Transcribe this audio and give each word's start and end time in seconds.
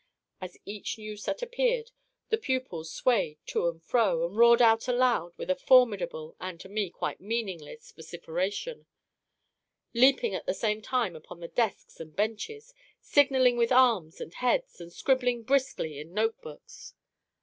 As 0.41 0.57
each 0.65 0.97
new 0.97 1.15
set 1.15 1.43
appeared, 1.43 1.91
the 2.29 2.37
pupils 2.39 2.91
swayed 2.91 3.37
to 3.45 3.67
and 3.69 3.83
fro, 3.83 4.25
and 4.25 4.35
roared 4.35 4.59
out 4.59 4.87
aloud 4.87 5.37
with 5.37 5.51
a 5.51 5.55
formidable 5.55 6.35
and 6.39 6.59
to 6.59 6.67
me 6.67 6.89
quite 6.89 7.21
meaningless 7.21 7.91
vociferation; 7.91 8.87
leaping 9.93 10.33
at 10.33 10.47
the 10.47 10.55
same 10.55 10.81
time 10.81 11.15
upon 11.15 11.39
the 11.39 11.49
desks 11.49 11.99
and 11.99 12.15
benches, 12.15 12.73
signalling 12.99 13.57
with 13.57 13.71
arms 13.71 14.19
and 14.19 14.33
heads, 14.33 14.81
and 14.81 14.91
scribbling 14.91 15.43
briskly 15.43 15.99
in 15.99 16.15
note 16.15 16.41
books. 16.41 16.95